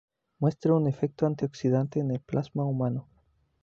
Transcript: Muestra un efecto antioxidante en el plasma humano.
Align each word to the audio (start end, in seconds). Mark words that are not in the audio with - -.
Muestra 0.39 0.73
un 0.73 0.87
efecto 0.87 1.27
antioxidante 1.27 1.99
en 1.99 2.09
el 2.09 2.21
plasma 2.21 2.65
humano. 2.65 3.07